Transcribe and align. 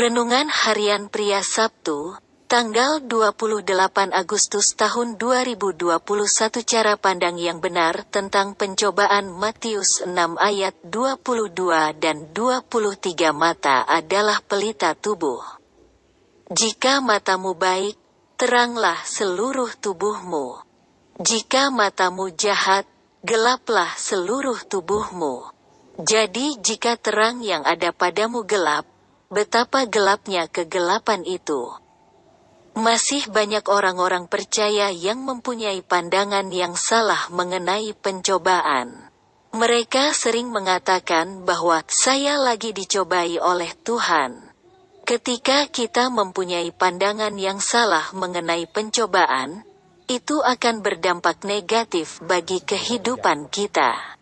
Renungan 0.00 0.48
Harian 0.48 1.12
Pria 1.12 1.44
Sabtu, 1.44 2.16
tanggal 2.48 3.04
28 3.04 3.68
Agustus 4.16 4.72
tahun 4.72 5.20
2021 5.20 6.00
Cara 6.64 6.96
pandang 6.96 7.36
yang 7.36 7.60
benar 7.60 8.08
tentang 8.08 8.56
pencobaan 8.56 9.28
Matius 9.28 10.00
6 10.08 10.40
ayat 10.40 10.72
22 10.88 12.00
dan 12.00 12.32
23 12.32 13.28
Mata 13.36 13.84
adalah 13.84 14.40
pelita 14.40 14.96
tubuh. 14.96 15.44
Jika 16.48 17.04
matamu 17.04 17.52
baik, 17.52 18.00
teranglah 18.40 18.96
seluruh 19.04 19.68
tubuhmu. 19.84 20.64
Jika 21.20 21.68
matamu 21.68 22.32
jahat, 22.40 22.88
gelaplah 23.20 23.92
seluruh 24.00 24.64
tubuhmu. 24.64 25.44
Jadi 26.00 26.56
jika 26.56 26.96
terang 26.96 27.44
yang 27.44 27.68
ada 27.68 27.92
padamu 27.92 28.48
gelap, 28.48 28.88
betapa 29.30 29.86
gelapnya 29.86 30.50
kegelapan 30.50 31.22
itu. 31.22 31.70
Masih 32.74 33.30
banyak 33.30 33.62
orang-orang 33.70 34.26
percaya 34.26 34.90
yang 34.90 35.22
mempunyai 35.22 35.86
pandangan 35.86 36.50
yang 36.50 36.74
salah 36.74 37.30
mengenai 37.30 37.94
pencobaan. 37.94 39.10
Mereka 39.54 40.14
sering 40.14 40.50
mengatakan 40.50 41.46
bahwa 41.46 41.82
saya 41.86 42.42
lagi 42.42 42.74
dicobai 42.74 43.38
oleh 43.38 43.70
Tuhan. 43.86 44.50
Ketika 45.06 45.66
kita 45.70 46.10
mempunyai 46.10 46.70
pandangan 46.74 47.34
yang 47.34 47.58
salah 47.58 48.10
mengenai 48.14 48.66
pencobaan, 48.70 49.62
itu 50.10 50.42
akan 50.42 50.82
berdampak 50.82 51.46
negatif 51.46 52.18
bagi 52.22 52.62
kehidupan 52.62 53.46
kita. 53.50 54.19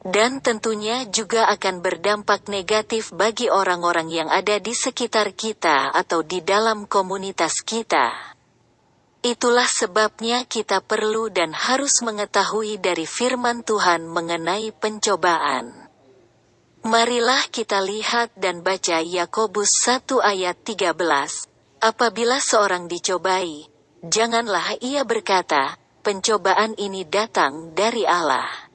Dan 0.00 0.40
tentunya 0.40 1.04
juga 1.04 1.44
akan 1.52 1.84
berdampak 1.84 2.48
negatif 2.48 3.12
bagi 3.12 3.52
orang-orang 3.52 4.08
yang 4.08 4.28
ada 4.32 4.56
di 4.56 4.72
sekitar 4.72 5.36
kita 5.36 5.92
atau 5.92 6.24
di 6.24 6.40
dalam 6.40 6.88
komunitas 6.88 7.60
kita. 7.60 8.08
Itulah 9.20 9.68
sebabnya 9.68 10.48
kita 10.48 10.80
perlu 10.80 11.28
dan 11.28 11.52
harus 11.52 12.00
mengetahui 12.00 12.80
dari 12.80 13.04
firman 13.04 13.60
Tuhan 13.60 14.08
mengenai 14.08 14.72
pencobaan. 14.72 15.68
Marilah 16.80 17.44
kita 17.52 17.84
lihat 17.84 18.32
dan 18.40 18.64
baca 18.64 19.04
Yakobus 19.04 19.84
1 19.84 20.16
ayat 20.24 20.56
13. 20.64 20.96
Apabila 21.84 22.40
seorang 22.40 22.88
dicobai, 22.88 23.68
Janganlah 24.00 24.80
ia 24.80 25.04
berkata, 25.04 25.76
pencobaan 26.00 26.72
ini 26.80 27.04
datang 27.04 27.76
dari 27.76 28.08
Allah. 28.08 28.69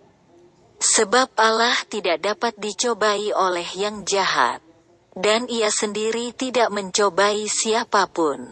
Sebab 0.96 1.36
Allah 1.36 1.76
tidak 1.92 2.24
dapat 2.24 2.56
dicobai 2.56 3.36
oleh 3.36 3.68
yang 3.76 4.08
jahat. 4.08 4.64
Dan 5.12 5.44
ia 5.52 5.68
sendiri 5.68 6.32
tidak 6.32 6.72
mencobai 6.72 7.52
siapa 7.52 8.08
pun. 8.08 8.48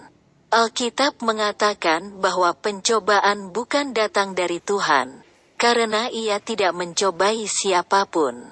Alkitab 0.52 1.24
mengatakan 1.24 2.20
bahwa 2.20 2.52
pencobaan 2.52 3.56
bukan 3.56 3.96
datang 3.96 4.36
dari 4.36 4.60
Tuhan, 4.60 5.24
karena 5.56 6.12
ia 6.12 6.44
tidak 6.44 6.76
mencobai 6.76 7.48
siapa 7.48 8.12
pun. 8.12 8.44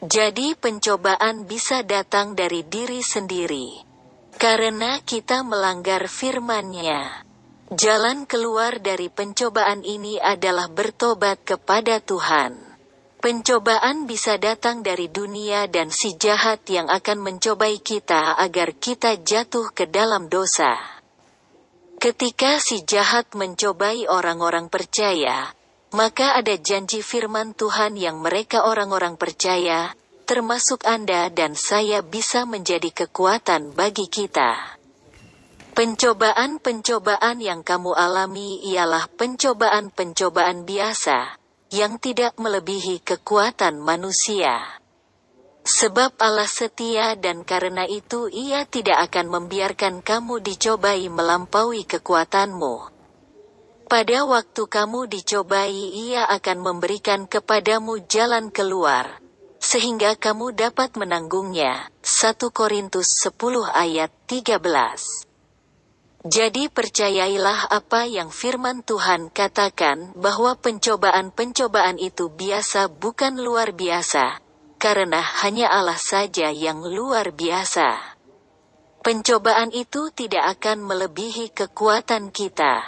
Jadi 0.00 0.56
pencobaan 0.56 1.44
bisa 1.44 1.84
datang 1.84 2.32
dari 2.32 2.64
diri 2.64 3.04
sendiri. 3.04 3.76
Karena 4.40 5.04
kita 5.04 5.44
melanggar 5.44 6.08
firman-Nya. 6.08 7.28
Jalan 7.76 8.24
keluar 8.24 8.80
dari 8.80 9.12
pencobaan 9.12 9.84
ini 9.84 10.16
adalah 10.16 10.72
bertobat 10.72 11.44
kepada 11.44 12.00
Tuhan. 12.00 12.65
Pencobaan 13.26 14.06
bisa 14.06 14.38
datang 14.38 14.86
dari 14.86 15.10
dunia 15.10 15.66
dan 15.66 15.90
si 15.90 16.14
jahat 16.14 16.62
yang 16.70 16.86
akan 16.86 17.26
mencobai 17.26 17.82
kita 17.82 18.38
agar 18.38 18.70
kita 18.78 19.18
jatuh 19.18 19.74
ke 19.74 19.90
dalam 19.90 20.30
dosa. 20.30 20.78
Ketika 21.98 22.62
si 22.62 22.86
jahat 22.86 23.34
mencobai 23.34 24.06
orang-orang 24.06 24.70
percaya, 24.70 25.50
maka 25.90 26.38
ada 26.38 26.54
janji 26.54 27.02
firman 27.02 27.50
Tuhan 27.50 27.98
yang 27.98 28.22
mereka 28.22 28.62
orang-orang 28.62 29.18
percaya, 29.18 29.90
termasuk 30.22 30.86
Anda 30.86 31.26
dan 31.26 31.58
saya 31.58 32.06
bisa 32.06 32.46
menjadi 32.46 32.94
kekuatan 32.94 33.74
bagi 33.74 34.06
kita. 34.06 34.78
Pencobaan-pencobaan 35.74 37.42
yang 37.42 37.66
kamu 37.66 37.90
alami 37.90 38.62
ialah 38.70 39.10
pencobaan-pencobaan 39.18 40.62
biasa, 40.62 41.42
yang 41.74 41.98
tidak 41.98 42.38
melebihi 42.38 43.02
kekuatan 43.02 43.82
manusia. 43.82 44.62
Sebab 45.66 46.14
Allah 46.22 46.46
setia 46.46 47.18
dan 47.18 47.42
karena 47.42 47.90
itu 47.90 48.30
ia 48.30 48.62
tidak 48.70 49.10
akan 49.10 49.26
membiarkan 49.34 49.98
kamu 49.98 50.38
dicobai 50.38 51.10
melampaui 51.10 51.82
kekuatanmu. 51.82 52.94
Pada 53.90 54.18
waktu 54.26 54.62
kamu 54.62 55.10
dicobai 55.10 55.74
ia 56.06 56.22
akan 56.30 56.58
memberikan 56.62 57.26
kepadamu 57.26 57.98
jalan 58.06 58.54
keluar, 58.54 59.18
sehingga 59.58 60.14
kamu 60.14 60.54
dapat 60.54 60.94
menanggungnya. 60.94 61.90
1 61.98 62.38
Korintus 62.54 63.18
10 63.26 63.66
ayat 63.66 64.14
13 64.30 65.25
Jadi 66.26 66.66
percayailah 66.66 67.70
apa 67.70 68.02
yang 68.02 68.34
firman 68.34 68.82
Tuhan 68.82 69.30
katakan 69.30 70.10
bahwa 70.18 70.58
pencobaan-pencobaan 70.58 72.02
itu 72.02 72.34
biasa 72.34 72.90
bukan 72.90 73.38
luar 73.38 73.70
biasa, 73.70 74.42
karena 74.82 75.22
hanya 75.46 75.70
Allah 75.70 75.94
saja 75.94 76.50
yang 76.50 76.82
luar 76.82 77.30
biasa. 77.30 78.18
Pencobaan 79.06 79.70
itu 79.70 80.10
tidak 80.10 80.58
akan 80.58 80.82
melebihi 80.82 81.54
kekuatan 81.54 82.34
kita. 82.34 82.82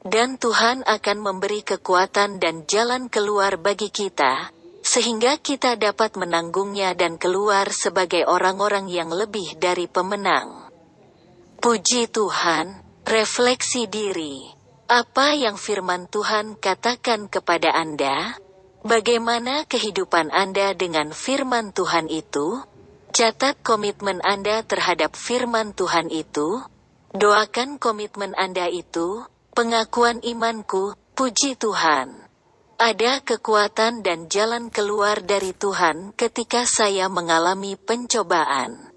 Dan 0.00 0.40
Tuhan 0.40 0.80
akan 0.88 1.18
memberi 1.20 1.60
kekuatan 1.60 2.40
dan 2.40 2.64
jalan 2.64 3.12
keluar 3.12 3.60
bagi 3.60 3.92
kita, 3.92 4.48
sehingga 4.80 5.36
kita 5.36 5.76
dapat 5.76 6.16
menanggungnya 6.16 6.96
dan 6.96 7.20
keluar 7.20 7.68
sebagai 7.68 8.24
orang-orang 8.24 8.88
yang 8.88 9.12
lebih 9.12 9.60
dari 9.60 9.84
pemenang. 9.92 10.61
Puji 11.62 12.10
Tuhan, 12.10 12.82
refleksi 13.06 13.86
diri. 13.86 14.50
Apa 14.90 15.30
yang 15.38 15.54
firman 15.54 16.10
Tuhan 16.10 16.58
katakan 16.58 17.30
kepada 17.30 17.70
Anda? 17.70 18.34
Bagaimana 18.82 19.62
kehidupan 19.70 20.34
Anda 20.34 20.74
dengan 20.74 21.14
firman 21.14 21.70
Tuhan 21.70 22.10
itu? 22.10 22.66
Catat 23.14 23.62
komitmen 23.62 24.18
Anda 24.26 24.66
terhadap 24.66 25.14
firman 25.14 25.70
Tuhan 25.70 26.10
itu. 26.10 26.66
Doakan 27.14 27.78
komitmen 27.78 28.34
Anda 28.34 28.66
itu, 28.66 29.22
pengakuan 29.54 30.18
imanku, 30.18 30.98
puji 31.14 31.54
Tuhan. 31.54 32.26
Ada 32.82 33.22
kekuatan 33.22 34.02
dan 34.02 34.26
jalan 34.26 34.66
keluar 34.66 35.22
dari 35.22 35.54
Tuhan 35.54 36.10
ketika 36.18 36.66
saya 36.66 37.06
mengalami 37.06 37.78
pencobaan. 37.78 38.91